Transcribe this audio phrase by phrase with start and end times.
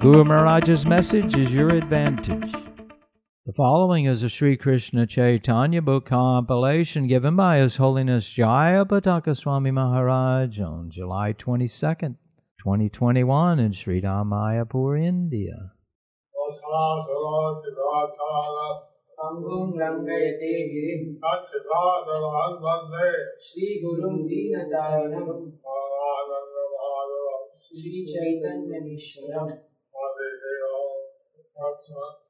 [0.00, 2.52] Guru Maharaj's message is your advantage.
[3.46, 9.72] The following is a Sri Krishna Chaitanya book compilation given by His Holiness Jayapataka Swami
[9.72, 12.14] Maharaj on July 22nd,
[12.62, 15.72] 2021 in Sri Mayapur, India.
[23.48, 25.28] श्रीगुरुं दीनतारणं
[31.58, 32.22] Saraswat.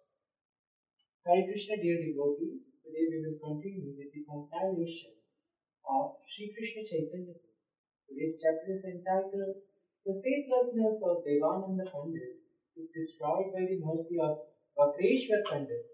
[1.28, 5.20] Hare Krishna, dear devotees, today we will continue with the compilation
[5.84, 7.36] of Sri Krishna Chaitanya.
[8.08, 9.60] Today's chapter is entitled
[10.08, 12.40] The Faithlessness of Devananda Pandit
[12.72, 15.84] is Destroyed by the Mercy of Vakreshwar Pandit.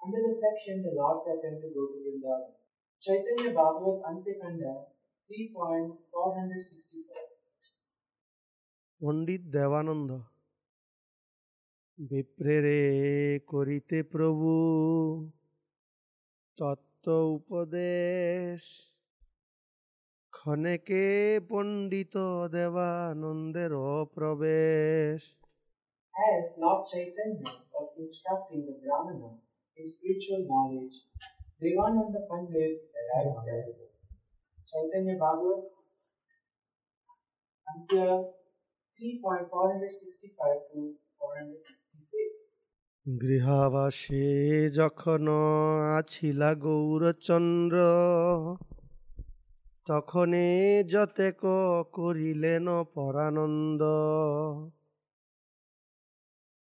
[0.00, 2.56] Under the section, the Lord's attempt to go to Vrindavan.
[3.04, 4.88] Chaitanya Bhagavat Antekanda
[5.28, 5.92] 3.464
[9.04, 10.24] Pandit Devananda
[11.98, 12.80] বিপ্রেরে
[13.52, 14.52] করিতে প্রভু
[16.58, 17.06] তত্ত্ব
[17.38, 18.60] উপদেশ
[20.32, 21.04] ক্ষণেকে
[21.50, 22.14] পণ্ডিত
[22.54, 23.72] দেবানন্দের
[24.16, 25.18] প্রবেশ
[26.14, 29.30] As Lord Chaitanya was instructing the Brahmana
[29.78, 30.96] in spiritual knowledge,
[31.60, 33.68] Devananda Pandit arrived there.
[34.70, 35.64] Chaitanya Bhagavat,
[37.70, 38.08] Antya
[38.98, 41.07] 3.465 to 466.
[43.06, 44.26] গৃহাবাসে
[44.70, 45.28] যখন
[45.98, 47.76] আছিলা গৌরচন্দ্র
[49.86, 50.46] তখনে
[50.84, 51.40] যতেক
[51.92, 53.82] করিলেন পরানন্দ।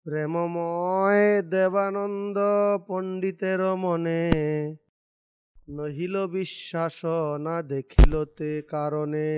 [0.06, 2.38] প্রেমময় দেবানন্দ
[2.87, 4.25] পণ্ডিতের মনে
[5.71, 7.05] নহিল বিশ্বাস
[7.41, 9.31] না দেখিলতে কারণে।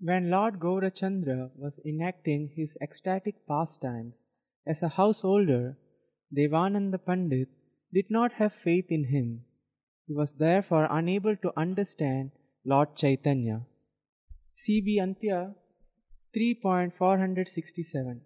[0.00, 4.24] When Lord Gaurachandra was enacting his ecstatic pastimes
[4.66, 5.78] as a householder,
[6.34, 7.48] Devananda Pandit
[7.92, 9.44] did not have faith in him.
[10.06, 12.32] He was therefore unable to understand
[12.64, 13.62] Lord Chaitanya.
[14.54, 15.54] CB Antya
[16.34, 18.20] 3.467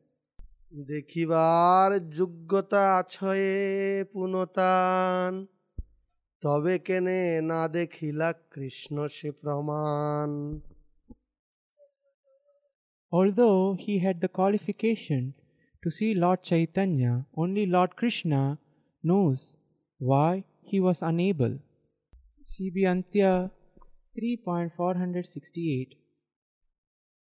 [0.91, 3.43] দেখিবার যোগ্যতা আছে
[4.13, 5.33] পুনতান
[6.43, 7.21] তবে কেনে
[7.51, 10.29] না দেখিলা কৃষ্ণ সে প্রমাণ
[13.12, 15.34] Although he had the qualification
[15.84, 18.58] to see Lord Chaitanya, only Lord Krishna
[19.04, 19.56] knows
[19.98, 21.60] why he was unable.
[22.44, 23.52] CB Antya
[24.16, 26.06] 3.468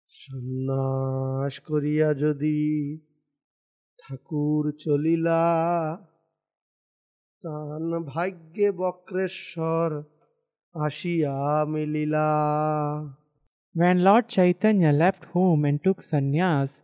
[0.09, 2.57] সন্ন্যাস করিয়া যদি
[3.99, 5.43] ঠাকুর চলিলা
[7.43, 9.89] তান ভাগ্যে বক্রেশ্বর
[10.75, 11.35] আসিয়া
[11.73, 12.29] মিলিলা
[13.74, 16.82] When Lord Chaitanya left home and took sannyas,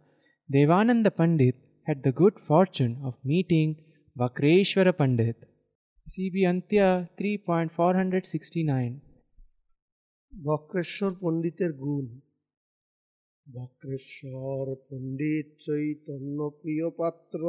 [0.49, 1.56] Devananda Pandit
[1.87, 3.69] had the good fortune of meeting
[4.16, 5.37] Vakreshwara Pandit.
[6.06, 9.00] CB Antya 3.469
[10.32, 12.06] Bakreshwar পণ্ডিতের গুণ
[13.47, 17.41] বক্রেশ্বর পণ্ডিত চৈতন্য প্রিয় পাত্র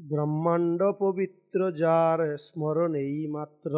[0.00, 3.72] ব্রহ্মাণ্ড পবিত্র যার স্মরণেই মাত্র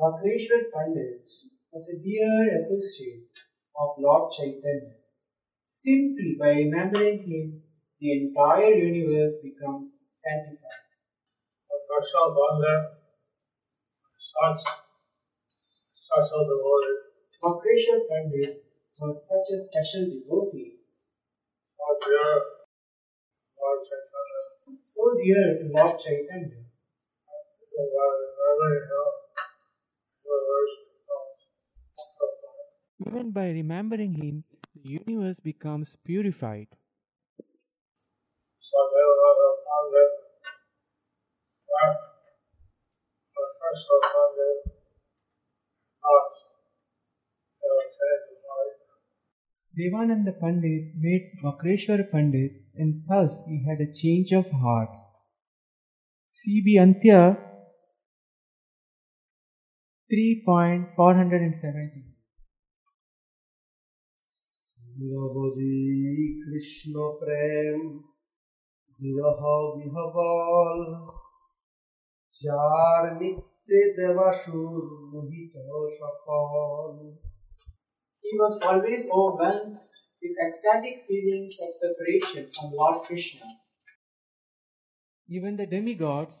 [0.00, 1.26] Vakreshwar Pandit
[1.71, 3.31] was a dear associate
[3.79, 4.95] of Lord Chaitanya.
[5.67, 7.63] Simply by remembering him,
[7.99, 10.81] the entire universe becomes sanctified.
[11.91, 12.97] Krishna Bande,
[14.17, 14.63] such,
[15.93, 17.11] such a devotee,
[17.43, 18.63] Vakreshwar Pandit
[18.99, 20.79] was such a special devotee,
[21.77, 22.41] so dear,
[23.59, 24.41] Lord Chaitanya,
[24.81, 26.63] so dear to Lord Chaitanya.
[27.69, 29.09] so that remembering him,
[30.25, 31.39] the verse becomes
[31.93, 32.71] purified.
[33.07, 34.43] Even by remembering him,
[34.75, 36.67] the universe becomes purified.
[38.59, 40.11] So they will a Pandit,
[41.77, 41.97] that,
[43.33, 44.57] the Pandit,
[46.13, 46.35] us,
[47.57, 48.77] they will change his life.
[49.75, 54.89] Devananda Pandit met Vakreshwar Pandit and thus he had a change of heart.
[56.29, 57.37] CB Antya
[60.13, 62.10] 3.470
[64.98, 65.78] নিরবধি
[66.42, 67.78] Krishna প্রেম
[69.00, 69.40] বিরহ
[69.76, 70.78] বিহবল
[72.34, 74.82] যার নিত্যে দেবাসুর
[75.12, 75.54] মোহিত
[76.00, 76.92] সকল
[78.24, 79.78] He was always overwhelmed
[80.22, 83.46] with ecstatic feelings of separation from Lord Krishna.
[85.28, 86.34] Even the demigods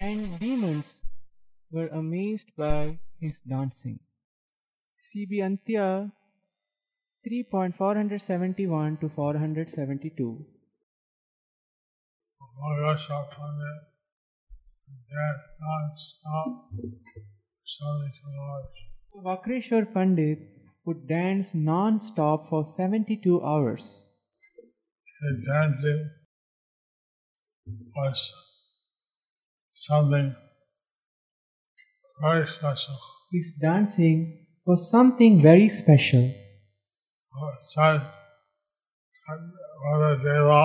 [0.00, 1.00] and demons
[1.70, 3.98] were amazed by his dancing.
[5.00, 5.88] CB Antya
[7.27, 10.45] 3.471 to 472.
[12.61, 13.89] Maharashtra Pandit
[15.09, 18.67] dance non-stop for 72 hours.
[19.01, 20.39] So Vakreshwar Pandit
[20.85, 24.07] would dance non-stop for 72 hours.
[25.21, 26.09] His dancing
[27.95, 28.31] was
[29.71, 30.35] something
[32.21, 32.95] very special.
[33.31, 36.33] His dancing was something very special
[37.38, 38.00] Uh, Said
[39.84, 40.64] whether Deva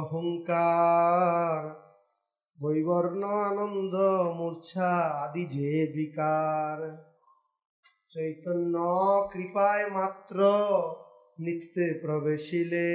[2.58, 3.94] বৈবর্ণ আনন্দ
[4.38, 4.90] মূর্ছা
[5.25, 6.79] আদি যে বিকার
[8.12, 8.76] চৈতন্য
[9.32, 10.37] কৃপায় মাত্র
[11.44, 12.90] নিত্যে প্রবেশিলে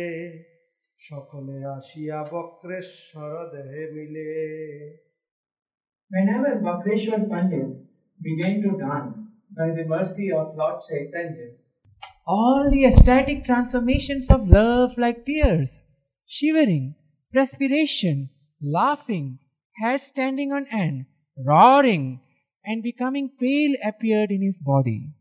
[1.00, 4.32] সকলে আসিয়া বক্রেশ্বর দেহে মিলে।
[6.12, 7.70] Whenever Vakreshwar Pandit.
[8.20, 9.20] Began to dance
[9.58, 11.50] by the mercy of Lord Chaitanya,
[12.28, 15.82] All the ecstatic transformations of love, like tears,
[16.26, 16.96] shivering,
[17.32, 18.30] perspiration,
[18.62, 19.40] laughing,
[19.80, 21.06] hair standing on end,
[21.38, 22.20] roaring,
[22.66, 25.14] and becoming pale appeared in his body.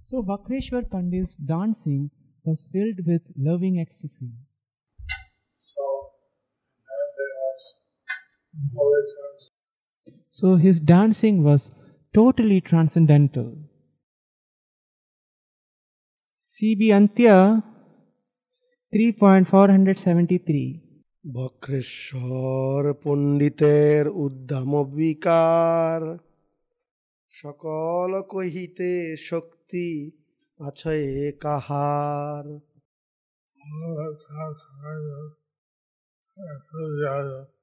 [0.00, 2.10] So Vakreshwar Pandit's dancing
[2.44, 4.32] was filled with loving ecstasy.
[5.54, 5.99] So,
[10.30, 11.70] So his dancing was
[12.14, 13.48] totally transcendental.
[16.50, 17.36] CB Antya
[18.92, 20.80] 3.473
[21.34, 26.00] Bakreshwar পণ্ডিতের উদ্দাম বিকার
[27.34, 28.92] সকল কহিতে
[29.28, 29.88] শক্তি
[30.60, 30.98] আছে
[31.42, 32.44] কাহার
[36.54, 37.59] enthusiasm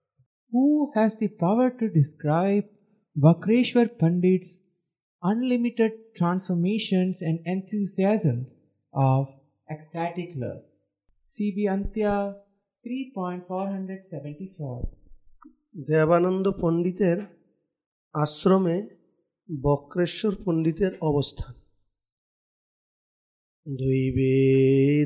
[0.52, 2.64] Who has the power to describe
[3.16, 4.60] Vakreshwar Pandit's
[5.22, 8.46] unlimited transformations and enthusiasm
[8.94, 9.28] of
[9.68, 10.62] ecstatic love?
[11.28, 12.36] CB Antya
[12.84, 15.02] 3.474
[15.88, 17.18] Devananda পণ্ডিতের
[18.14, 18.76] আশ্রমে
[19.48, 21.54] বক্রেশ্বর পণ্ডিতের অবস্থান
[23.66, 24.34] দৈবে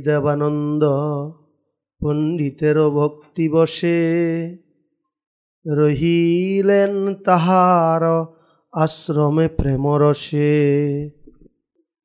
[0.06, 0.82] দেবানন্দ
[2.00, 3.99] পণ্ডিতের ভক্তি বসে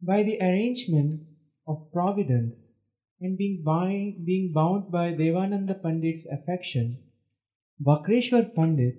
[0.02, 1.26] by the arrangement
[1.66, 2.74] of providence
[3.18, 6.98] and being bound, by Devananda Pandit's affection,
[7.82, 8.96] Vakreshwar Pandit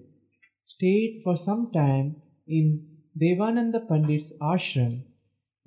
[0.63, 2.15] stayed for some time
[2.47, 2.83] in
[3.15, 5.03] Devananda Pandit's ashram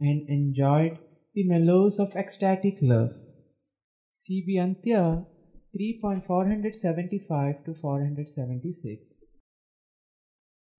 [0.01, 0.99] and enjoyed
[1.35, 3.13] the mellows of ecstatic love.
[4.13, 5.27] CB Antya
[5.75, 9.03] 3.475 to 476.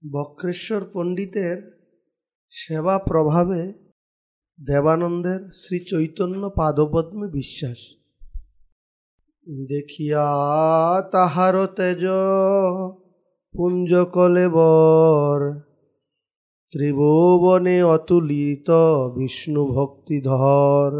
[0.04, 1.58] Bakreshwar পণ্ডিতের
[2.54, 3.62] সেবা প্রভাবে
[4.60, 7.80] দেবানন্দের শ্রী চৈতন্য পাদপদ্মে বিশ্বাস
[9.66, 10.26] দেখিয়া
[11.12, 12.04] তাহার তেজ
[13.54, 15.40] পুঞ্জ কলেবর
[16.74, 18.70] ত্রিভুবনে অতুলিত
[19.16, 20.92] বিষ্ণু ভক্তিধর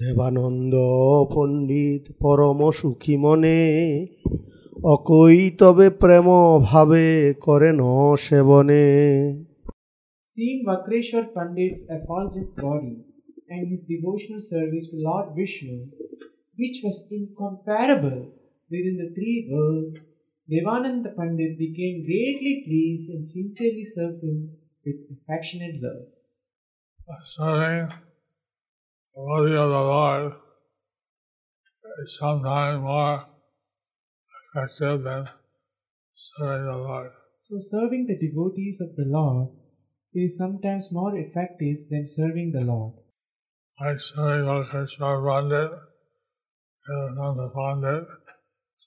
[0.00, 0.74] দেবানন্দ
[1.32, 3.60] পণ্ডিত পরম সুখী মনে
[4.92, 6.26] অকই তবে প্রেম
[6.68, 7.06] ভাবে
[7.46, 7.78] করেন
[8.24, 8.86] সেবনে
[10.32, 12.96] Seeing Vakreshwar Pandit's effulgent body
[13.52, 15.78] and his devotional service to Lord Vishnu,
[16.60, 18.20] which was incomparable
[18.72, 19.96] within the three worlds,
[20.52, 24.38] Devananda Pandit became greatly pleased and sincerely served him
[24.84, 26.04] with affectionate love.
[27.36, 28.11] serving
[29.14, 30.32] the of the Lord
[32.04, 33.26] is sometimes more
[34.54, 35.28] effective than
[36.14, 37.10] serving the Lord.
[37.38, 39.48] So, serving the devotees of the Lord
[40.14, 42.94] is sometimes more effective than serving the Lord.
[43.80, 45.70] Like serving Vakreshwar Pandit
[46.86, 48.04] and Nanda Pandit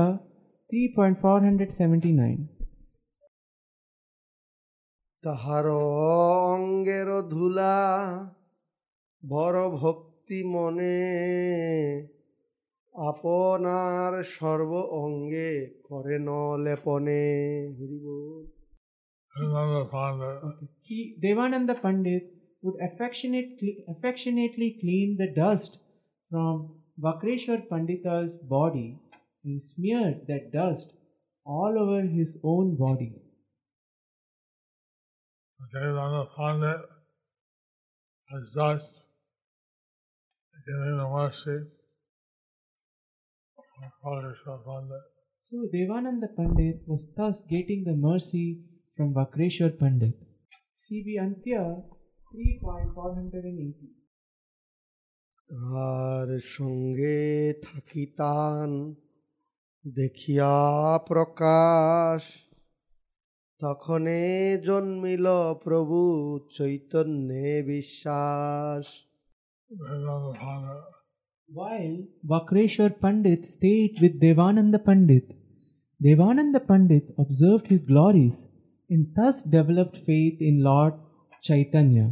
[0.70, 2.48] 3.479
[5.22, 5.66] তাহার
[6.52, 7.78] অঙ্গের ধুলা
[9.30, 11.00] বড় ভক্তি মনে
[12.96, 14.72] আপনার সর্ব
[15.04, 16.30] অঙ্গে করে ন
[16.64, 17.26] লেপনে।
[20.86, 25.80] He, Devananda Pandit would affectionately, affectionately clean the dust
[26.30, 29.00] from Vakreshwar Pandita's body
[29.44, 30.94] and smeared that dust
[31.46, 33.14] all over his own body.
[35.74, 36.86] Devananda Pandit
[38.32, 39.02] was thus
[40.66, 41.72] giving the mercy
[43.58, 45.02] of Vakreshwar Pandit.
[45.40, 48.60] So Devananda Pandit was thus getting the mercy
[48.96, 50.16] from Vakreshwar Pandit.
[50.78, 51.99] CB Antya 3.480
[55.51, 57.19] তার সঙ্গে
[57.63, 58.69] থাকিতান
[59.85, 60.55] দেখিয়া
[61.09, 62.21] প্রকাশ
[63.61, 64.21] তখনে
[64.67, 65.27] জন্মিল
[65.65, 65.99] প্রভু
[66.57, 68.87] চৈতন্যে বিশ্বাস
[69.71, 70.85] Devananda Pandit
[71.49, 71.97] While
[72.31, 75.27] Vakreshwar Pandit stayed with Devananda Pandit,
[76.05, 78.47] Devananda Pandit observed his glories
[78.91, 80.95] and thus developed faith in Lord
[81.42, 82.12] Chaitanya.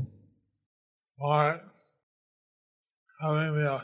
[1.20, 1.60] by
[3.22, 3.82] having the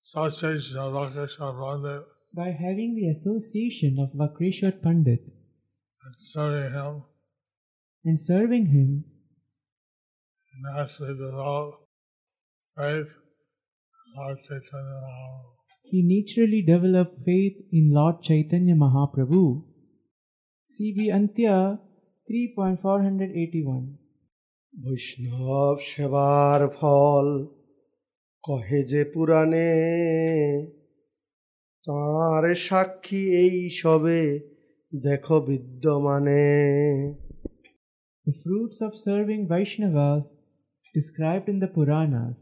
[0.00, 5.20] association of Vakreshwar Pandit By having the association of Vakreshwar Pandit
[6.04, 7.02] and serving him,
[8.04, 9.04] and serving him,
[10.62, 11.88] naturally developed
[12.76, 15.56] faith in Lord Chaitanya Mahaprabhu.
[15.82, 19.64] he naturally developed faith in Lord Chaitanya Mahaprabhu.
[20.68, 21.78] CB Antya
[22.30, 24.05] 3.481
[24.76, 27.26] বৈষ্ণব সেবার ফল
[28.44, 29.72] কহে যে পুরাণে
[31.86, 34.22] তার সাক্ষী এই সবে
[35.06, 36.46] দেখো বিদ্যমানে
[38.26, 40.22] The fruits of serving Vaishnavas
[40.96, 42.38] described in the Puranas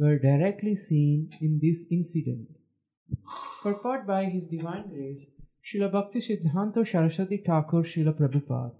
[0.00, 2.48] were directly seen in this incident.
[3.62, 5.22] Purport by His Divine Grace,
[5.66, 8.76] Srila Bhakti Siddhanta Saraswati Thakur Srila Prabhupada.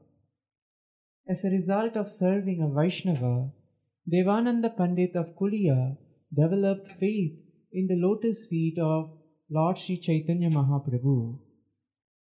[1.29, 3.51] As a result of serving a Vaishnava,
[4.11, 5.97] Devananda Pandit of Kulia
[6.35, 7.39] developed faith
[7.73, 9.17] in the lotus feet of
[9.51, 11.39] Lord Sri Chaitanya Mahaprabhu.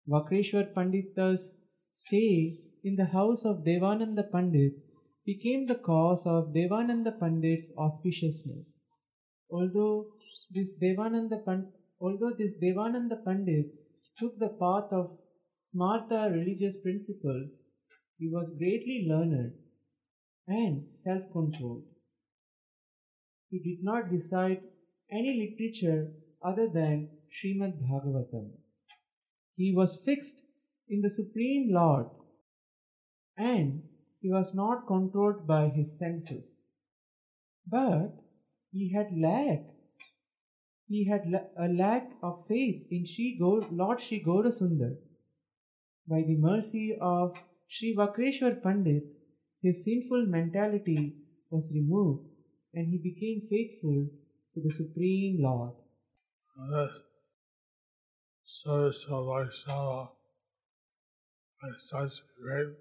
[0.08, 1.54] Vakreshwar Pandita's
[1.92, 4.74] stay in the house of Devananda Pandit
[5.26, 8.80] became the cause of Devananda Pandit's auspiciousness.
[9.50, 10.06] Although
[10.50, 13.66] this Devananda Pandit, although this Devananda Pandit
[14.18, 15.18] took the path of
[15.60, 17.62] smarta religious principles,
[18.20, 19.54] he was greatly learned
[20.46, 21.84] and self-controlled.
[23.48, 24.62] He did not recite
[25.10, 26.12] any literature
[26.44, 28.50] other than Srimad Bhagavatam.
[29.56, 30.42] he was fixed
[30.88, 32.06] in the Supreme Lord
[33.36, 33.82] and
[34.20, 36.54] he was not controlled by his senses.
[37.66, 38.12] But
[38.70, 39.60] he had lack.
[40.88, 41.22] He had
[41.56, 43.04] a lack of faith in
[43.70, 44.96] Lord Sri Gaurasundar.
[46.06, 47.34] By the mercy of
[47.72, 49.04] Sri Vakreshwar Pandit,
[49.62, 51.14] his sinful mentality
[51.50, 52.26] was removed
[52.74, 54.08] and he became faithful
[54.54, 55.74] to the Supreme Lord.
[56.72, 57.04] this
[58.42, 60.08] service of Vaishnava
[61.62, 62.74] has such great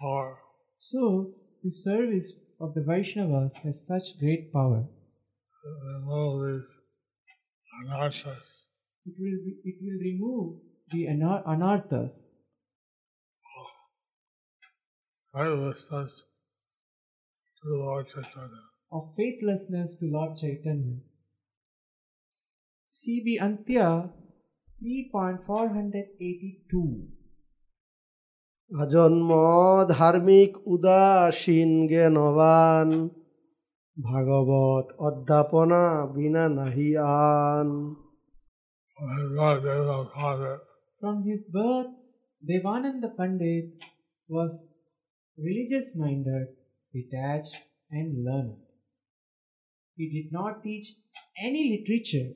[0.00, 0.38] power.
[0.78, 4.86] So, the service of the Vaishnavas has such great power.
[6.46, 6.78] these
[7.80, 8.46] anarthas,
[9.04, 10.60] It will, be, it will remove
[10.92, 12.28] the anar- anarthas,
[15.33, 16.13] faithlessness
[17.59, 18.63] to the Lord Chaitanya.
[18.91, 20.97] of faithlessness to Lord Chaitanya.
[22.89, 23.87] CB Antya
[24.79, 26.73] 3.482
[28.71, 29.29] আজন্ম
[29.97, 32.89] ধার্মিক উদাসীন জ্ঞানবান
[33.97, 35.83] ভাগবত অধ্যাপনা
[36.15, 36.89] বিনা নাহি
[37.27, 37.69] আন
[38.97, 40.55] When his God gave him father,
[41.01, 41.91] From his birth,
[42.43, 43.67] Devananda Pandit
[44.29, 44.51] was
[45.38, 46.48] religious minded,
[46.94, 47.56] detached,
[47.90, 48.56] and learned.
[49.98, 50.94] He did not teach
[51.38, 52.32] any literature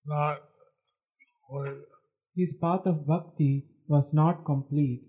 [0.07, 0.37] not
[1.49, 1.83] complete.
[2.35, 5.01] his path of bhakti was not complete.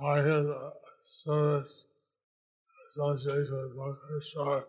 [0.00, 0.70] By his uh,
[1.04, 1.86] service,
[2.90, 4.64] association with Vakreshwar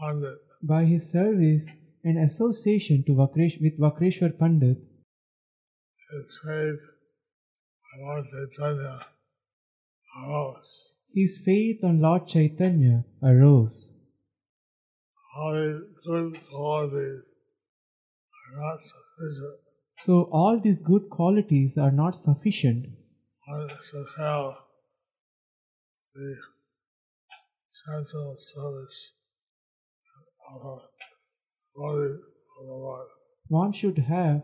[0.00, 1.66] Pandit, By his service
[2.04, 4.78] and association to Vakresh, with Vakreshwar Pandit,
[6.12, 6.80] his faith
[7.94, 8.98] in Lord Chaitanya
[10.22, 10.92] arose.
[11.14, 13.92] his faith on Lord Chaitanya arose.
[15.36, 17.35] All these good qualities are
[18.56, 19.60] not sufficient.
[20.00, 22.86] So, all these good qualities are not sufficient
[23.46, 24.54] One should have
[26.14, 26.36] the
[27.94, 28.38] of
[31.76, 32.10] of
[32.58, 33.08] the Lord.
[33.48, 34.42] one should have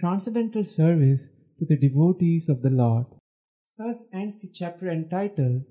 [0.00, 1.26] transcendental service
[1.58, 3.06] to the devotees of the Lord.
[3.78, 5.62] Thus ends the chapter entitled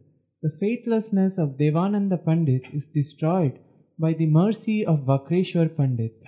[0.42, 3.60] The Faithlessness of Devananda Pandit is Destroyed
[3.98, 6.24] by the Mercy of Vakreshwar Pandit.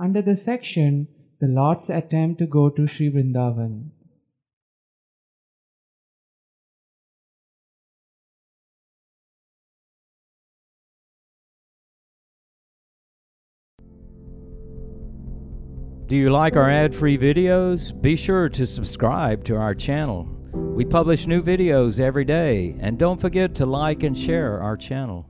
[0.00, 1.08] Under the section
[1.40, 3.90] The Lord's Attempt to Go to Sri Vrindavan.
[16.06, 17.90] Do you like our ad free videos?
[18.00, 20.28] Be sure to subscribe to our channel.
[20.52, 25.27] We publish new videos every day, and don't forget to like and share our channel.